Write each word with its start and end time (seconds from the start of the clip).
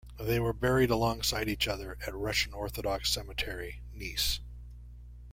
They 0.19 0.39
were 0.39 0.51
buried 0.51 0.89
alongside 0.89 1.47
each 1.47 1.67
other 1.67 1.95
at 2.07 2.15
Russian 2.15 2.55
Orthodox 2.55 3.11
Cemetery, 3.11 3.81
Nice. 3.93 4.39